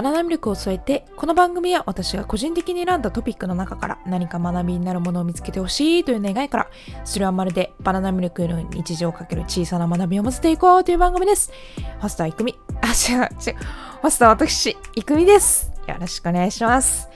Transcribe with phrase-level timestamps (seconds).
[0.00, 6.70] バナナミルクを添えて、この番組は私が個人的に選んだトピックの中から何か学びになるものを見つけてほしいという願いから、
[7.04, 11.52] それはまるでバナナミルクの日常をかける小さな学びを混ぜていこうという番組です。
[11.98, 13.28] ファスターいくみ、あ、違う、違う。
[13.28, 15.70] ファスター私、いくみです。
[15.86, 17.10] よろしくお願いします。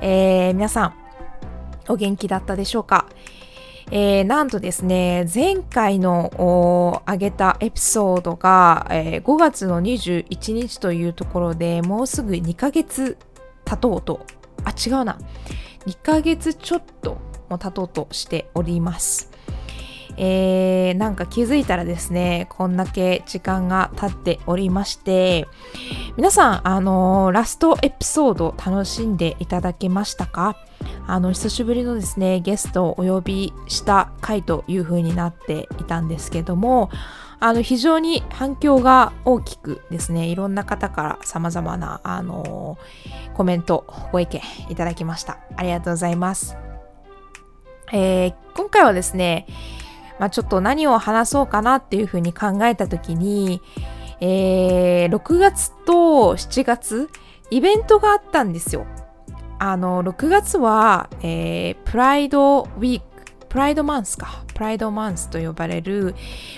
[0.00, 0.94] えー、皆さん、
[1.88, 3.06] お元気だったでしょうか？
[3.92, 13.18] えー、なんとですね、前回の上げたエピソードが、えー、5月の21日というところでもうすぐ2ヶ月
[13.64, 14.26] 経とうと、
[14.64, 15.18] あ、違うな。
[15.86, 19.30] 2ヶ月ちょっとも経とうとしております。
[20.16, 25.48] えー、なんか気づいたらですね、こんだけ時間が経っておりまして、
[26.16, 30.56] 皆さん、あのー、ラストエピソード楽しんでいただけましたか？
[31.10, 36.88] あの久しぶりのですねゲストをお呼びした回という風になっていたんですけども
[37.40, 42.78] あの非常に反響が大きくですねいろんな方から様々なあの
[43.34, 45.38] コメントご意見いただきました。
[45.56, 46.56] ありがとうございます、
[47.92, 49.46] えー、今回はですね
[50.20, 53.62] まあ、ちょっと何を話そうかなっていうふうに考えた時に、
[54.20, 57.08] えー、6月と7月
[57.50, 58.86] イベントがあったんですよ。
[59.62, 63.06] あの、6月は、えー、プライドウィーク、
[63.48, 66.14] プライドマンスか、プライドマンスと呼ばれる、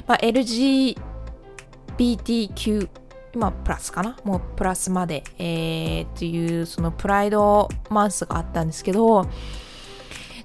[0.06, 2.88] まあ、LGBTQ、
[3.34, 4.16] 今プラスかな？
[4.24, 9.26] もうプラスまで、えー、っていうそのプライドマンスがあったんですけど、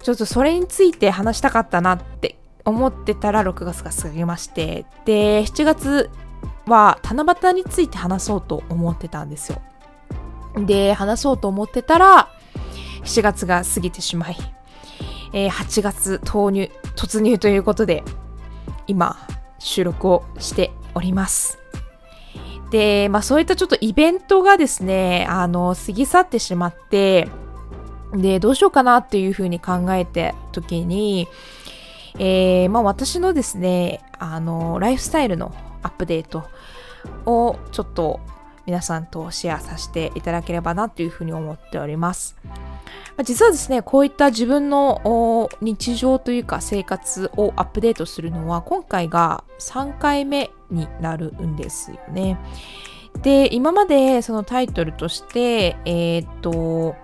[0.01, 6.09] ちょっとそれについて話したかったなって思ってたら6月が過ぎまして、で、7月
[6.65, 9.61] は七夕について話そうと思ってたんですよ。
[10.65, 12.31] で、話そうと思ってたら、
[13.07, 14.37] 7月が過ぎてしまい、
[15.33, 18.03] えー、8月投入、突入ということで、
[18.85, 19.17] 今、
[19.59, 21.57] 収録をしております。
[22.69, 27.29] で、まあそういったちょっとイベントがですね、あの、過ぎ去ってしまって、
[28.13, 31.27] で、どうしようかなっていうふうに考えた時に、
[32.19, 36.43] えー、まあ私のですね、あの、ライフスタイルのアップデート
[37.25, 38.19] をちょっと
[38.67, 42.35] 皆さんとシェアさせていただければなというふうに思っております。
[43.23, 52.37] 実はですね、こういった自分の日常というか生活をアップデートするのは今回が3回目になるんですよね。
[53.21, 56.95] で、今までそのタイトルとして、えー、っと、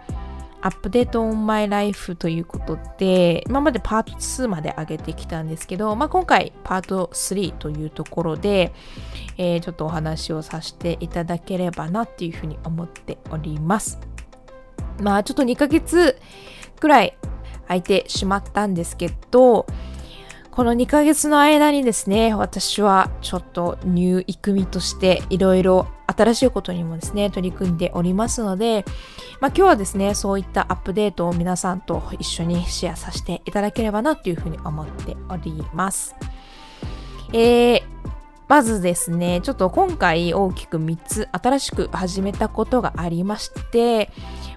[0.63, 8.71] アップデートオンマイライフということで、今までパート2まで上げてきたんですけど、まあ、今回パート3というところで、
[9.37, 13.99] えー、ちょっとお話をさせていただければなっていうふうに思っております。
[15.01, 16.17] まあちょっと2ヶ月
[16.79, 17.17] くらい
[17.67, 19.67] 空いてしまったんですけど、
[20.49, 28.85] この2ヶ月の間にですね、私はちょっと入育みとしていろいろ新しいことにもですね、取り組んでおりますので、
[29.39, 36.15] まあ今日はですね、そういったアップデートを皆さんと一緒にシェアさせていただければなというふうに思っております。
[37.31, 37.81] えー、
[38.47, 44.11] まずですね、ちょっと今回大きく3つ新しく始めたことがありまして、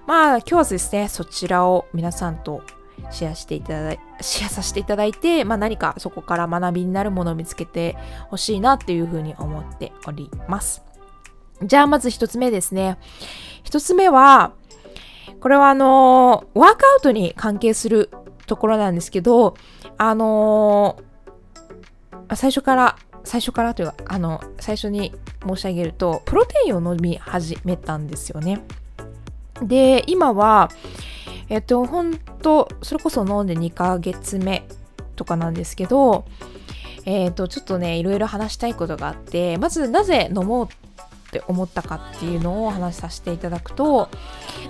[0.05, 2.61] まあ今日はですね、そちらを皆さんと
[3.09, 7.97] シェアしていただい、シェアさせていただいて、まあ何かそこから学びになるものを見つけて
[8.29, 10.83] ほしいなっていうふうに思っております。
[11.63, 12.97] じゃあまず一つ目ですね。
[13.63, 14.53] 一つ目は、
[15.39, 18.09] これはあのー、ワークアウトに関係する
[18.45, 19.55] ところなんですけど、
[19.97, 25.13] あのー、最初から、最初からというか、あの、最初に
[25.45, 28.61] 申し上げると、プロテインを飲み始めたんですよね。
[29.61, 30.69] で、今は、
[31.49, 34.67] えっと、本当それこそ飲んで2ヶ月目
[35.15, 36.25] とかなんですけど、
[37.05, 40.67] えっと、ちょっとね、いろいろ話したいことがあって、まずなぜ飲もう
[41.37, 44.09] って思ったかっていうのをお話しさせていただくと、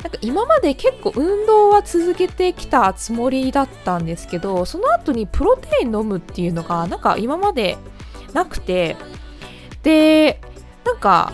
[0.03, 7.77] なんか今まで結構運動は続けてきたつもりだったんですけど、その後にプロテイン飲むっていうのが、なんか今まで
[8.33, 8.95] なくて、
[9.83, 10.41] で、
[10.85, 11.33] なんか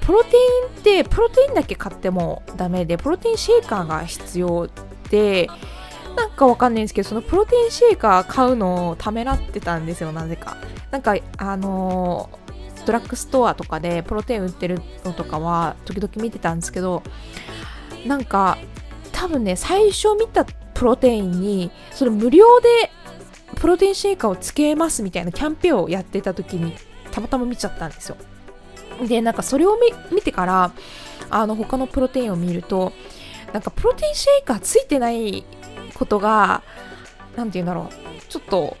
[0.00, 4.68] プロテインってプロテインだけ買ってもダメでプロテインシェーカーが必要
[5.10, 5.48] で
[6.16, 10.56] なんかわかんないんですけどそのプロテインシェーカー買うのをためらってたんですよなぜか。
[10.90, 12.47] なんかあのー、
[12.88, 17.02] ドラッグストアとかでプロテイン売ってるのとかは時々見てたんですけど
[18.06, 18.56] なんか
[19.12, 22.68] 多分ね最初見たプロテインにそれ無料で
[23.56, 26.74] プロテインシェーカーをつけますみたいなキャンペーンをやってた時に
[27.10, 28.16] たまたま見ちゃったんですよ。
[29.06, 29.78] で、なんかそれを
[30.12, 30.72] 見てから、
[31.30, 32.92] あの、他のプロテインを見ると、
[33.52, 35.44] なんかプロテインシェイカーついてない
[35.94, 36.62] ことが、
[37.36, 38.76] なんて言うんだろう、ちょっと、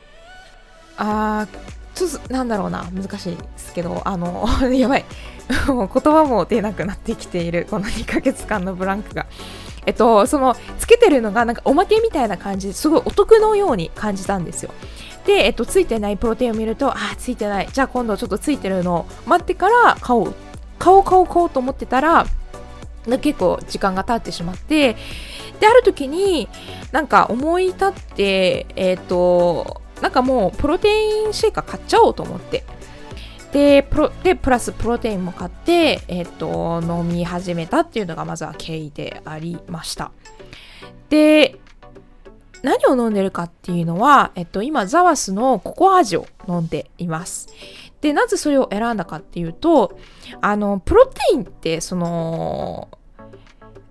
[0.96, 5.04] あー、ちょっと、なんだろうな、難しいですけど、あの、 やばい。
[5.66, 9.26] もう言葉も出なくなってきているこの2ヶ月間のブランクが。
[9.86, 14.70] えっと、そのつけてるのがなんかおまけみたいな感じですごいお得のように感じたんですよ。
[15.24, 17.68] で、えっと、ついてないプロテインを見ると、あ、ついてない。
[17.72, 20.34] じゃあ今度ちょっとついてるのを待ってから買おう。
[20.78, 22.26] 買おう買おう買おうと思ってたら、
[23.22, 24.96] 結構時間が経ってしまって、
[25.60, 26.48] で、ある時に
[26.92, 32.64] なんか思い立って、えっと、なんかもうプロテインシェイカー買っちゃおうと思って。
[33.52, 40.12] で、プロでプラスプロテインも買って、えっ、と、飲み始めたっていうのがまずは経緯でありました。
[41.08, 41.58] で、
[42.62, 47.48] 何を飲んでるかっていうのは、えっと、今、ザワスのココア味を飲んでいます。
[48.00, 49.98] で、なぜそれを選んだかっていうと、
[50.40, 52.88] あの、プロテインって、その、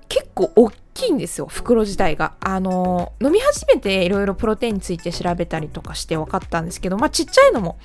[0.08, 2.34] 結構大きいんですよ、袋自体が。
[2.40, 7.78] あの、飲み始めていろいろプロテインについて調べたりとかして分かったんですけど、まあ、ちっちゃいのも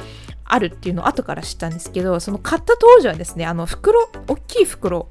[0.44, 5.08] あるっていうのを後から知ったんですけど、その買った当時はですね、あの、袋、大きい袋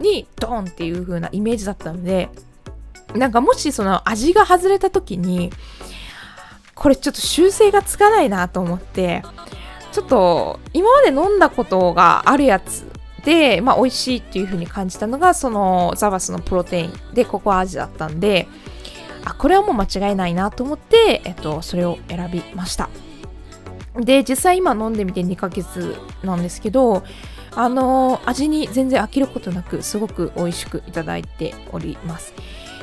[0.00, 2.28] にドーンっていう風なイメージだったので、
[3.14, 5.50] なんかもしその味が外れた時に、
[6.74, 9.22] これちょっと修正がつかないなと思って、
[9.92, 12.89] ちょっと今まで飲んだことがあるやつ
[13.24, 18.48] で、まあ美味しいっていう風に感じたのが、そのザバスのプロテインでココア味だったんで、
[19.24, 22.88] あ、これはもう間違いないなと思って、えっと、それを選びました。
[23.96, 27.02] で、実際今飲んでみて2ヶ月なんですけど、
[27.54, 32.34] あの、味に全然飽きることなく、すごく美味しくいただいております。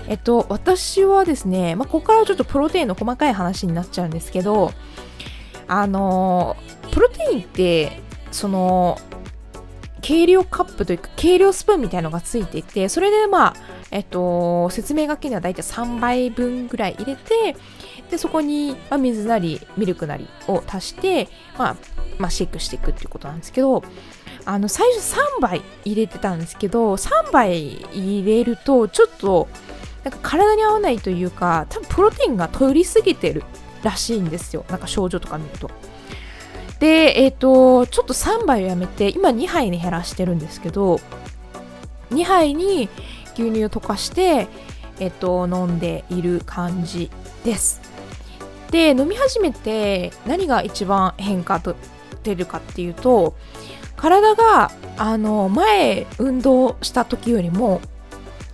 [0.08, 4.72] えっと、私はですね、まあ、ここからちょっとプロテインの細かい話になっちゃうんですけど、
[5.70, 6.56] あの
[6.94, 8.02] プロテインって、
[8.32, 8.98] その、
[10.08, 13.54] 計量カップというか、計量スプーンみたいのがついていて、それでまあ、
[13.92, 17.58] えっと、説明書きにはだいたい3杯分ぐらい入れて、
[18.10, 21.28] で、そこに、まあ、水なり、ミルクなりを足して、
[21.58, 21.76] まあ、
[22.20, 23.84] まあ、シェイクしていくっていうことなんですけど、
[24.46, 29.50] あの、最初3杯入れてたんですけど、3杯入れると、ちょっと、
[30.06, 33.44] なんか体に合わないというか多分プロテインが取りすぎてる
[33.84, 34.64] らしいんですよ。
[34.70, 35.70] なんか症状とか見ると。
[36.80, 41.00] でえっ、ー、とちょっと3杯をやめて今2杯に減らしてるんですけど
[42.12, 42.90] 2杯に
[43.34, 44.48] 牛乳を溶かして
[45.00, 47.10] えっ、ー、と飲んでいる感じ
[47.44, 47.82] です。
[48.72, 51.76] で飲み始めて何が一番変化と
[52.24, 53.34] 出るかっていうと
[53.96, 57.82] 体があの前運動した時よりも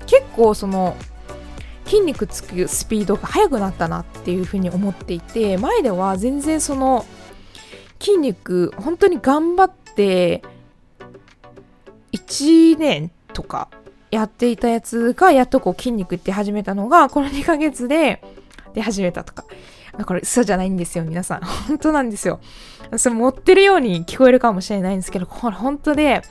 [0.05, 0.95] 結構その
[1.85, 7.05] 筋肉つくスピードが速くなったなっていうふうに思っていて前では全然その
[8.03, 10.43] 筋肉本当に頑張って
[12.11, 13.69] 1年とか
[14.11, 18.21] やっていたやつがやっとこう筋肉って始めたのがこの2ヶ月で
[18.73, 19.45] 出始めたとか
[20.05, 22.41] これ嘘じゃないんですよ皆さん 本当なんですよ
[22.97, 26.23] それ持ってるように聞こえるかもしれないんですけどこれ本当で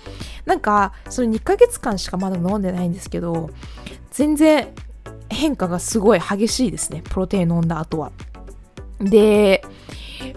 [0.45, 3.49] なんかその2ヶ月間しかまだ飲んでないんですけど
[4.11, 4.69] 全然
[5.31, 7.03] 変化がすごい激しいですね。
[7.09, 8.13] プロテイン飲んだ後は。
[9.03, 9.65] で、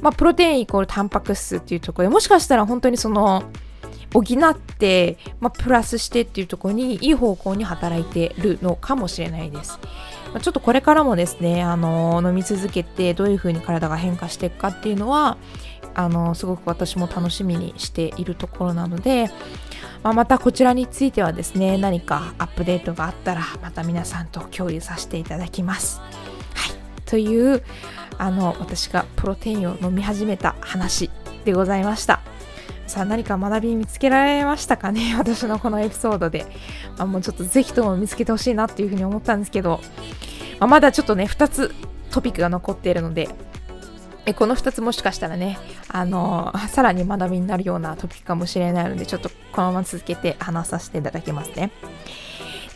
[0.02, 3.44] まあ、プロテインイコールタンパク質っていうところでもしかしたら本当にその
[4.14, 9.78] 補って、まあ、プラスしてっていうところにいい方向に働いてるのかもしれないです。
[10.34, 15.38] まあ、ちょっとこれからもですね、あの飲み続けてどういう風に体が変化していくかっていうのは
[15.94, 19.30] あのすごく私も楽しみにしているところなので、
[20.04, 26.00] まあ、またこちらについてはですね何かアップデートがあったらまた皆さんと共有させていただきます。
[26.00, 27.64] はい、という
[28.18, 31.10] あの私がプロテインを飲み始めた話
[31.44, 32.22] でございました。
[32.88, 35.16] さあ何か学び見つけられましたかね？
[35.18, 36.46] 私のこのエピソードで、
[36.98, 39.82] まあ、もうちょっとぜひとも見つけてほしいなっていうふうに思ったんですけど、
[40.60, 41.74] まあ、まだちょっとね2つ
[42.12, 43.28] トピックが残っているので
[44.26, 51.72] えこの2つもしかしたらね、あのー、さらに学びになるようなトピックかもしれないので、ちょっとこのまま続けて話させていただきますね。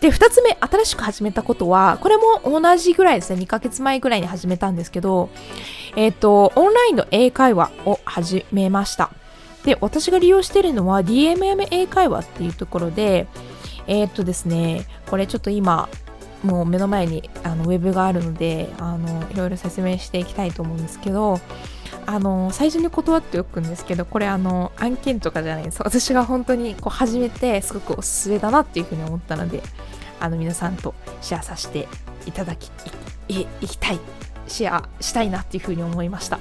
[0.01, 5.29] で、2つ目、新しく始めたことは、これも同じぐらいですね、2ヶ月前ぐらいに始めたんですけど、
[5.96, 9.10] えっ、ー、と、オンラインの英会話を始めました。
[9.65, 13.27] で、私が利用しているのは DMM 英会話っていうところで、
[13.88, 15.89] えっ、ー、とですね、これちょっと今、
[16.44, 21.39] もう目の前にあのウェブがあるのであのいろいろ説明していきたいと思うんですけど
[22.12, 25.80] あの最初に断っておくんですけどこれあの案件とかじゃないです。
[25.84, 29.62] 私が本当にこう始めてすごくおすすめだなっていうふうに思ったので
[30.20, 31.88] あの皆さんとシェアさせて
[32.25, 32.72] いただき
[33.28, 34.00] いいきたい
[34.48, 36.39] シェアしたいなっていうふうに思いました。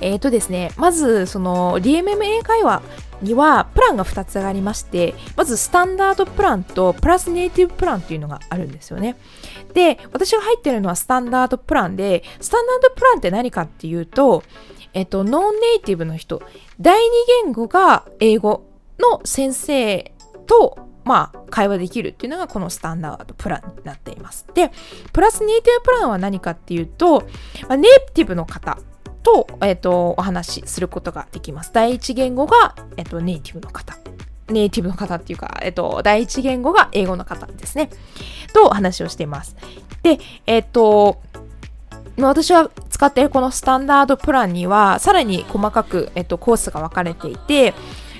[0.00, 2.80] えっ、ー、とですねまずその DMM 英会話
[3.22, 9.16] にはプランが2つありまして、まずスタンダードプランとプラスネイティブプランっていうのがあるんですよね。
[9.74, 14.42] で、私が入ってるのはスタンダードプランで、スタンダードプランって何かっていうと、
[14.92, 16.42] えっと、ノンネイティブの人、
[16.80, 17.10] 第二
[17.44, 18.66] 言語が英語
[18.98, 20.12] の先生
[20.46, 24.46] とまあ、会話できるっていうのがこのスタンダードプランになっています。
[24.54, 24.70] で、
[25.12, 27.22] プラスネイティブプランは何かっていうと、
[27.68, 28.78] まあ、ネイティブの方
[29.22, 31.70] と、え、ー、と、お話しすることができます。
[31.72, 33.96] 第一言語が、え、ー、と、ネイティブの方。
[34.48, 37.90] ネイティブの方っていうか、え、ー、と、第一言語が英語の方ですね。
[38.52, 39.56] とお話をしています。
[40.02, 41.20] で、えっ、と、
[42.18, 47.74] 私は使っているこのスタンダードプランには、さらに細かく、えっと、コースが分かれていて、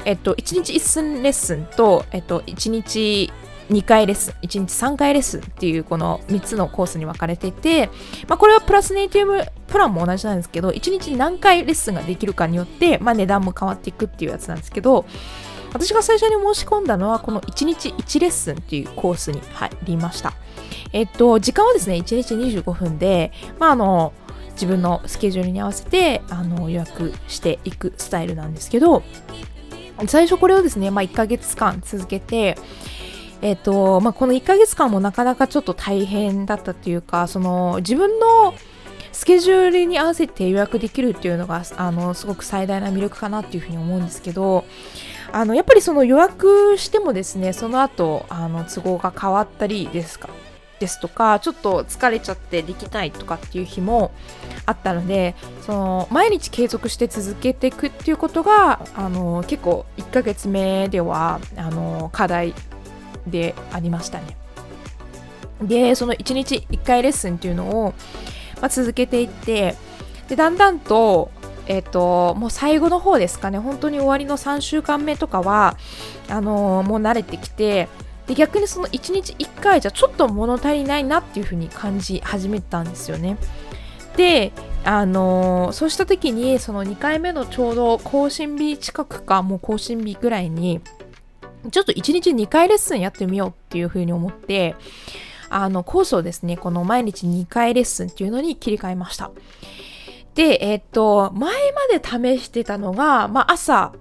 [0.05, 3.31] えっと、1日1寸レッスンと、えっと、1日
[3.71, 7.89] 2回レッスン、1日3回レッスンっていうこの3つのコースに分かれていて、
[8.27, 15.07] まあ、これはプラスネイティブプランも同じなんですけど、1日に何回レッスンができるかによって、まあ、値段も変わっていくっていうやつなんですけど、
[15.73, 20.33] 私が最初に申し込んだのはこの1日1レッスンっていうコースに入りました。
[20.93, 24.13] えっと、時間はですね、1日25分で、まあ、あの、
[24.53, 29.03] 自分のスケジュールに合わせてあの予約していくスタイルなんですけど、
[30.07, 32.57] 最初これをですね、まあ、1ヶ月間続けて、
[33.43, 38.55] えっ、と、まあ、この1ヶ月間もなかなかちょっと大変だったっていうか、その自分の
[39.21, 44.65] スケジュールに合わせて予約できるっていうのが、あの、すごく最大な魅力かなっていうふうに思うんですけど、
[45.31, 50.31] あの、やっぱりその予約してもですね、その後、あの、都合が変わったりですか、
[50.79, 54.13] ですとかちょっと疲れちゃってできないとかっていう日も
[54.65, 62.55] あったのでその毎日継続して続けていくっていうことがあの結構1ヶ月目ではあの課題
[63.27, 64.39] でありましたね。
[65.63, 67.95] でその1日1回レッスンっていうのを、
[68.61, 69.77] まあ、続けていって
[70.29, 71.31] でだんだんと
[71.67, 75.77] え、ー、ともう最後の方ですかね本当に終わりの3週間目とかは
[76.29, 77.89] あのもう慣れてきて
[78.27, 83.37] で逆にその1日1回じゃちょっと物足りないなっていう風に感じ始めたんですよね。
[84.17, 84.53] で
[84.85, 90.81] あのー、そうした時にその2回目のちょうど更新日近くかもう更新日ぐらいに
[91.71, 94.75] ちょっと1日2回レッスンやってみようっていう風に思って
[95.51, 99.31] あのコースをですねこの毎日2回レッスンっていうのに切り替えました
[100.35, 103.93] でえっ、と前まで試してたのが、まあ、朝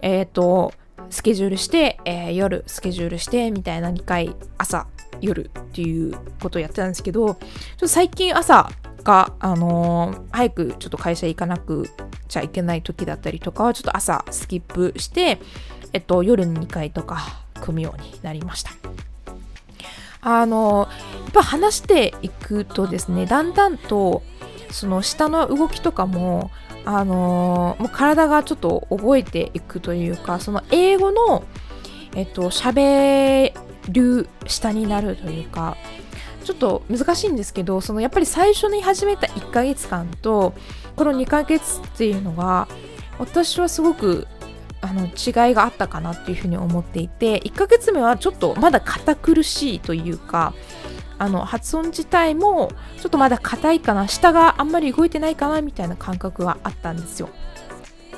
[0.00, 0.74] えっ、と
[1.08, 4.86] スケジュールして、えー、夜スケジュールしてみたいな2回朝
[5.20, 7.36] 夜っていうことをやってたんですけどちょっ
[7.78, 8.70] と最近朝
[9.04, 11.88] が、あのー、早くちょっと会社行かなく
[12.28, 15.38] ちゃいけない時だったりとかはちょっと朝スキップして、
[15.92, 17.18] えっと、夜に2回とか
[17.60, 19.07] 組むようになりました。
[20.28, 20.88] あの、
[21.24, 24.22] やっぱ話していくとですねだんだんと
[24.70, 26.50] その下の動きとかも
[26.84, 31.44] あの、もう体がちょっと覚えていくというかその英語の
[32.14, 33.52] えっと喋
[33.90, 35.76] る下になるというか
[36.44, 40.54] ちょっと難しいんですけどそのやっぱり最初に始めた1ヶ月間と
[40.96, 42.68] この2ヶ月っていうのが
[43.18, 44.26] 私はすごく
[44.80, 50.54] あの違いがあったかなっていうふうに思っていて1ヶ月目はちょっとまだ堅苦しいというか
[51.18, 52.70] あの発音自体も
[53.00, 57.28] ちょっとまだ硬いかな下があんまり動いてないかなみたいな感覚はあったんですよ。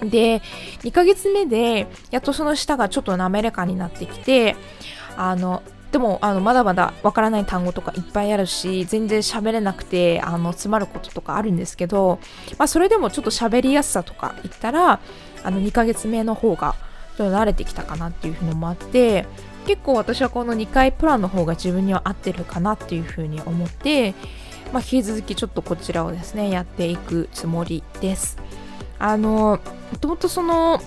[0.03, 0.41] で
[0.83, 4.57] 2ヶ月目でやっとその舌がちょっと滑らかになってきて
[5.17, 12.21] あのでもあのまだまだわからない単語とかいっぱいあるし全然喋れなくてあの詰まることとかあるんですけど、
[12.59, 15.01] まあ、それでもちょっと喋りやすさとか言ったら
[15.43, 16.77] あの2ヶ月目の方が
[17.17, 19.27] ちょっと慣れてきたかなっていうふうにもあって
[19.67, 24.15] 結構私はこの2回プランの方が自分には合ってるかなっていうふうに思って、
[24.73, 28.39] まあ、引き続きちょっとこちらをですねやっていくつもりです。
[28.99, 29.61] あの
[29.93, 30.81] もともとその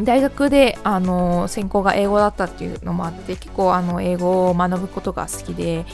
[0.00, 5.86] 大学であの専攻が英語だったっていうのもあって結構あの英語を学ぶことが好きで、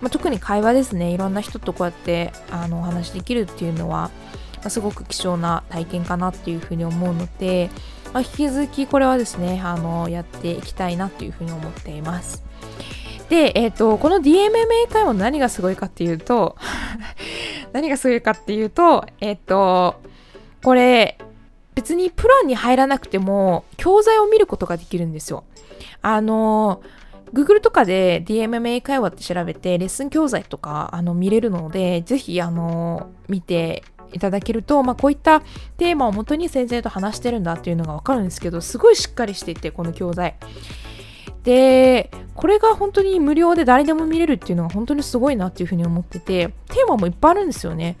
[0.00, 4.10] まあ、特に会話ですねいろんな人とこうやってあのお話できるっていうのは、
[4.56, 7.68] まあ、すごく貴重な体験かなっていうふうに思うので、
[8.14, 12.42] まあ、引き続きこれはですねあのやっていきたいなというふうに思っています。
[13.28, 16.56] で、えっ、ー、と、この DMMA 会話何がすごいかっていうと
[17.72, 20.02] 何がすごいかっていうと、えっ、ー、と、
[20.62, 21.16] これ、
[21.74, 25.44] 別にプランに入らなくても、教材を見ることができるんですよ。
[26.02, 26.82] あの、
[27.32, 35.40] Google とかで DMMA 会話って調べて、レッスン教材とかあの見れるので、ぜひ、あの、見ていただけると、まあ、こういった
[35.78, 40.36] テーマをもとに先生と話してるんだっていうのがわかるんですけど、すごいしっかりしていて、この教材。
[41.42, 47.96] で、これが本当に無料で誰でも見れるっていうのが本当にすごいなっていうふうに思ってて、テーマもいっぱいあるんですよね。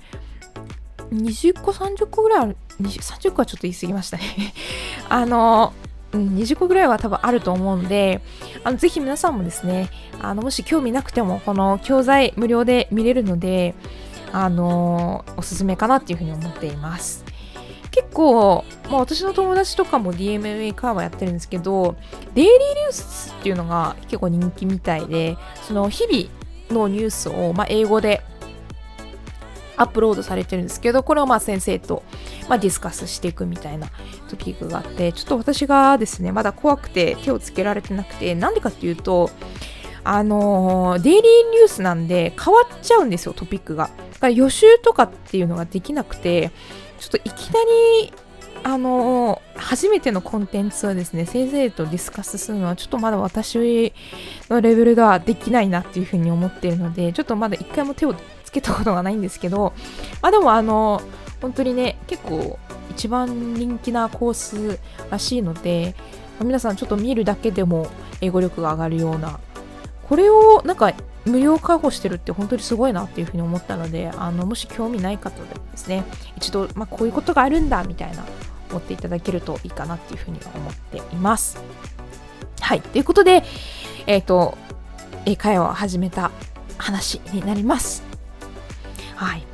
[1.10, 2.56] 20個、30個ぐらいある。
[2.80, 4.54] 30個はちょっと言い過ぎましたね
[5.08, 5.72] あの、
[6.12, 8.20] 20個ぐらいは多分あると思うんで、
[8.64, 13.74] あのぜひ皆さんもですね、あのもし興味なくても、この教材無料で見れるので、
[14.32, 17.24] あのおすすめかなっていうふうに思っています。
[17.90, 21.94] 結構、まあ、私の友達とかも DMA カーはやってるんですけど
[22.34, 28.22] デイリーニュースっていうのが結構人気みたいでその日々のニュースを、まあ、英語で
[29.76, 32.02] アップロードされてるんですけどこれをまあ先生と、
[32.48, 33.88] まあ、ディスカスしていくみたいな
[34.28, 39.30] トピックがあってちょっと私がですねまだ怖くて手をつけられてなくてなんでかっていうと
[40.04, 43.84] あの、デイリーニュースなんで変わっちゃうんですよトピックが。
[44.14, 46.50] だから予習とかっていうのができなくて
[46.98, 47.60] ちょっといきな
[48.02, 48.12] り
[48.64, 53.92] あの、初めてのコンテンツをですね、先生とディスカスするのはちょっとまだ私
[54.48, 58.14] のレベルではできないなっていうふうに思っているので、ちょっとまだ一回も手を
[58.52, 59.72] つけたことがないんですけど、
[60.20, 61.00] まあでもあの、
[61.40, 62.58] 本当にね、結構
[62.90, 64.78] 一番人気なコース
[65.10, 65.94] らしいので、
[66.38, 67.88] ま皆さんちょっと見るだけでも
[68.20, 69.40] 英語力が上がるような、
[70.06, 70.92] これをなんか
[71.24, 76.04] 無料開放してるって本当にすごいなっていうふうに思ったので、あのもし興味ない方でもですね、
[76.36, 78.22] 一度、まあ、こういうことがあるんだみたいな
[78.68, 81.58] 思っていただけるといいかなっていうふうに思っています。
[82.60, 82.82] はい。
[82.82, 83.44] ということで、
[84.06, 84.58] えっ、ー、と、
[85.24, 86.30] 英会話を始めた
[86.78, 88.11] 話になります。
[89.22, 89.46] はい。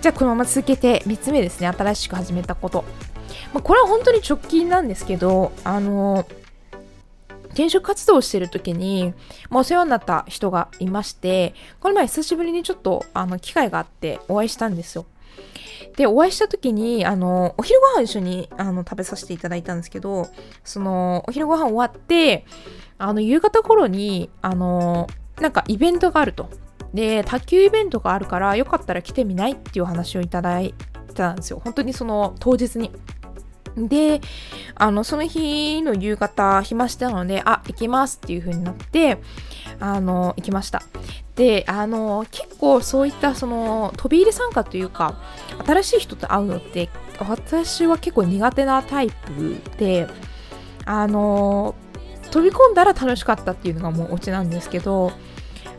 [0.00, 1.68] じゃあ、このまま続けて3つ目ですね。
[1.68, 2.84] 新しく始めたこと。
[3.52, 6.26] まあ、これは本当に直近なんですけど、あの、
[7.48, 9.14] 転職活動をしてる時に、
[9.50, 15.06] まあ、お世話になった人がいまして、この前久しぶりにちょっとあの機会があってお会いしたんですよ。
[15.96, 20.28] で、お会いした時に、あの、お昼ご飯一緒にあの食べさせていただいたんですけど、
[20.64, 22.44] その、お昼ご飯終わって、
[22.98, 25.06] あの、夕方頃に、あの、
[25.40, 26.50] なんかイベントがあると。
[26.96, 30.74] で、卓球イベントがあるから、よかったら来てみないっていう話をいただい
[31.14, 31.60] たんですよ。
[31.62, 32.90] 本当にその当日に。
[33.76, 34.22] で、
[34.74, 39.18] あの、その日の夕方、暇したので、あ、行きますっていう風になって、
[39.78, 40.82] あの、行きました。
[41.34, 45.20] で、あの、結構そういったその飛び入り参加というか、
[45.66, 50.08] 新しい人と会うのって、私は結構苦手なタイプで、
[50.86, 51.74] あの、
[52.30, 55.12] 飛び込んだら楽しかったっていうのがもうオチなんですけど、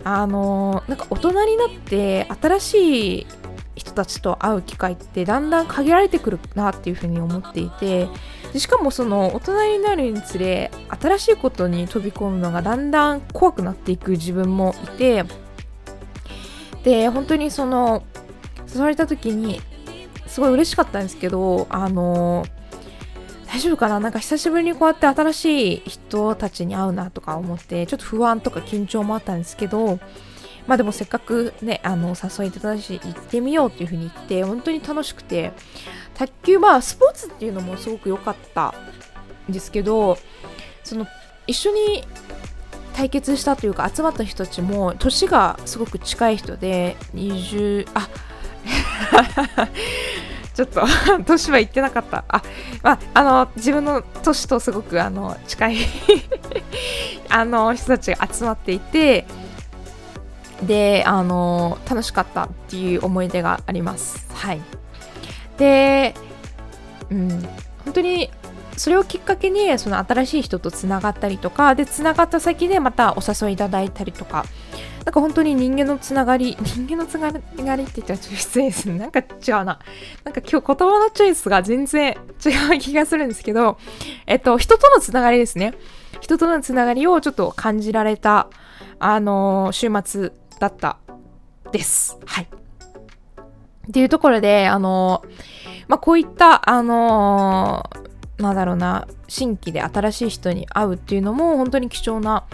[0.10, 3.28] あの、なんか大人になって新しい
[3.76, 8.08] 人たちと会う機会ってだんだん限られてくるなっていうふうに思っていて
[8.54, 15.26] でしかもその大人になるにつれ新しいことに飛び込むのがだんだん怖くなっていく自分もいて
[16.84, 18.04] で本当にその
[18.74, 19.62] 誘われた時に
[20.26, 22.46] すごい嬉しかったんですけどあの
[23.58, 24.00] 大丈夫かな？
[24.00, 30.00] なんか久しぶりにこうやって新しい人たちに会うなとか思ってちょっと不安とか緊張もあったんですけど
[30.67, 35.54] まあでもせっかくね、あの、誘いいただい行ってみようっていうふうに言って、本当に楽しくて、
[36.13, 38.76] 卓球、まあスポーツっていうのもすごく良かった
[39.50, 40.17] んですけど、
[40.84, 41.08] その、
[41.48, 42.04] 一緒に
[42.93, 48.10] 対決したというか集まった人たちも年がすごく近い人で20あ
[50.58, 50.82] ちょっと
[51.24, 52.26] 年は言ってなかった。
[52.28, 52.41] あ、
[52.82, 55.78] まあ、あの自分の年とすごくあの近い
[57.30, 59.28] あの人たちが集まっていて
[60.63, 64.26] であの楽しかったっていう思い出があります。
[64.34, 64.62] はい。
[65.60, 66.15] で
[67.12, 67.30] うん
[67.86, 68.32] 本当に
[68.78, 74.43] それをきっかけにその新しい人とつながったりとかでつながった先でまたお誘いいただいたりとか
[75.08, 77.39] なんか本当に人間のつながり 人間のつなが
[77.78, 79.26] りって言ったらちょっと失礼ですねなんか違う
[79.63, 83.78] ななんか今日言葉のチョイスが全然違う気がするんですけど
[84.26, 85.76] えっと人とのつながりですね
[86.20, 88.50] 人とのつながりをちょっと感じられた
[89.00, 90.98] あの週末だった
[91.72, 92.17] です。
[92.26, 92.43] はい。
[92.43, 95.24] っていうところで、あの
[95.88, 97.89] まあ、こういった、あの
[98.38, 102.46] なんだろうな、新規で新しい人に会うっていうのも本当に貴重な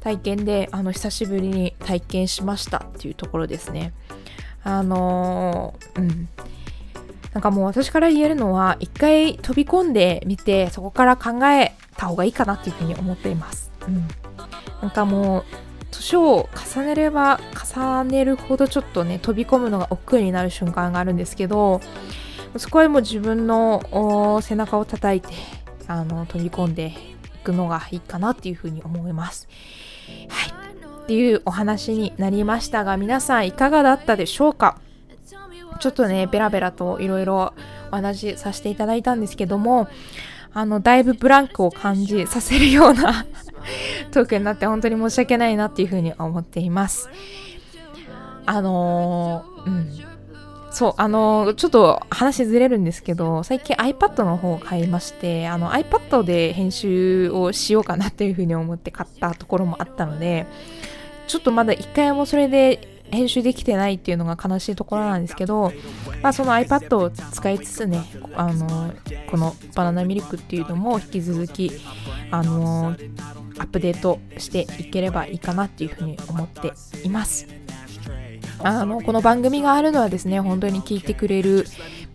[0.00, 3.92] 体験で、あの、久しぶりに体験しましたっていうところですね。
[4.64, 6.28] あのうん。
[7.32, 13.70] なんかもう私から言えるのは、一回飛び込んでみて、そこから考えた方がいいかなっていうふうに思っています。
[13.86, 14.08] うん。
[14.82, 15.44] なんかもう、
[15.90, 17.40] 年を重ねれば
[17.74, 21.80] 重ねるほどちょっとね飛び込むのが億劫になる瞬間があるんですけど
[22.56, 25.28] そこへも自分の背中を叩いて
[25.86, 29.48] あの飛び込んでいくのがいいかなっていうふうに思います。
[30.28, 30.50] はい
[31.04, 34.78] っていうお話になりましたが皆さんいかがだったでしょうか？
[35.80, 37.54] ちょっとねベラベラといろいろ
[37.90, 39.88] お話しさせていただいたんですけども
[40.52, 43.24] あのだいぶブランクを感じさせるような
[44.10, 47.08] トークになって本当に申し訳ないなっていうふうに思っています。
[48.46, 50.17] あのー、うん。
[50.78, 60.46] そう、あの、ちょっと話ずれるんですけど、最近 iPad の方を買いまして、あの iPad で編集をしようかなっていうふうに思って買ったところもあったので、
[61.26, 65.72] ちょっとまだ一回もそれで編集できてないっていうのが悲しいところなんですけど、
[66.22, 68.04] まあ、その iPad を使いつつね
[68.36, 68.94] あの
[69.32, 71.72] このバナナミルクっていうのも引き続き
[72.30, 72.94] あの
[73.58, 77.57] アップデートしていければいいかなっていうふうに思っています。
[78.60, 81.66] あのこの番組があるのはですね本当に聞いてくれる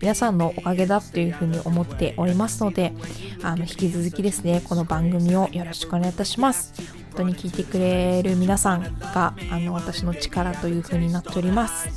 [0.01, 2.93] 皆さんのおかげだというふうに思っておりますので
[3.41, 6.73] あの引き続きですねこの番組をよろしくお願いいたします。
[7.15, 11.87] 本当に聞いてくれる皆さんがあの私の力というふうになっております。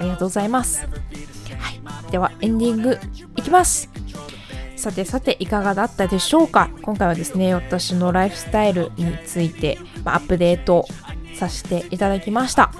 [0.00, 0.88] ありがとうございます、は
[2.08, 2.98] い、ではエンディング
[3.36, 3.88] いきます。
[4.76, 6.68] さてさていかがだったでしょうか？
[6.82, 10.86] 今回はですね私のライフスタイルについて、まあ、アップデート
[11.36, 12.72] させていただきました。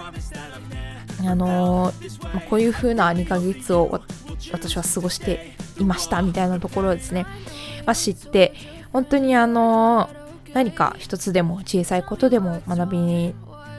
[1.29, 4.01] あのー、こういう風な2ヶ月を
[4.53, 7.27] 私は過ごしていましたみたいなところをですね、
[7.87, 8.55] まあ、知って
[8.93, 10.09] 本当にあの、
[10.53, 13.35] 何か一つでも小さいことでも学びに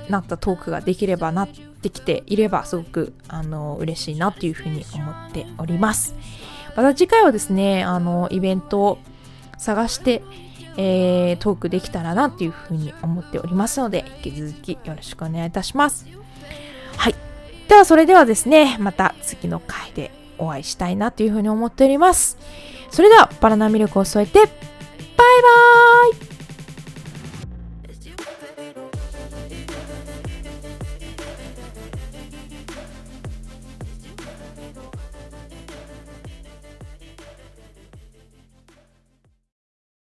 [0.09, 6.15] なったトークができればなってきていればすごくあの嬉しいなというふうに思っております。
[6.75, 8.97] また次回はですねあのイベントを
[9.57, 10.21] 探して
[10.77, 16.05] えー、トークできたらなっていうふうに思っておりますので引き続きよろしくお願いいたします。
[17.67, 22.37] ではそれではですねまた次の回でお会いしたいなというふうに思っております。
[22.91, 26.34] それではバナナミルクを添えてバイバーイ。